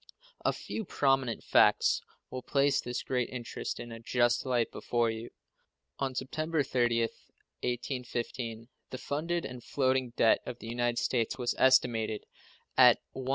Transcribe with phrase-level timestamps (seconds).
[0.43, 2.01] A few prominent facts
[2.31, 5.29] will place this great interest in a just light before you.
[5.99, 7.29] On September 30th,
[7.61, 12.25] 1815, the funded and floating debt of the United States was estimated
[12.75, 13.27] at $119,635,558.